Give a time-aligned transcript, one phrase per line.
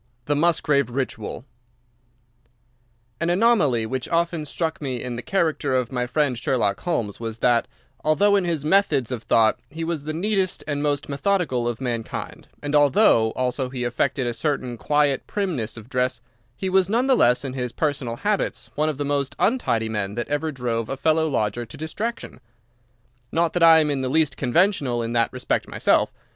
[0.25, 0.33] VI.
[0.33, 1.45] The Musgrave Ritual
[3.19, 7.37] An anomaly which often struck me in the character of my friend Sherlock Holmes was
[7.37, 7.67] that,
[8.03, 12.47] although in his methods of thought he was the neatest and most methodical of mankind,
[12.63, 16.19] and although also he affected a certain quiet primness of dress,
[16.57, 20.15] he was none the less in his personal habits one of the most untidy men
[20.15, 22.39] that ever drove a fellow lodger to distraction.
[23.31, 26.11] Not that I am in the least conventional in that respect myself.